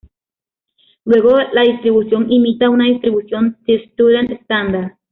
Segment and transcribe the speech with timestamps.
[1.05, 4.97] Luego, la distribución imita una distribución t- student estándar.